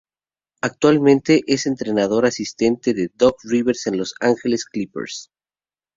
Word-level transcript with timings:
Actualmente 0.61 1.43
es 1.45 1.67
entrenador 1.67 2.25
asistente 2.25 2.95
de 2.95 3.11
Doc 3.13 3.35
Rivers 3.43 3.85
en 3.85 3.97
los 3.97 4.15
Los 4.19 4.29
Angeles 4.31 4.65
Clippers. 4.65 5.29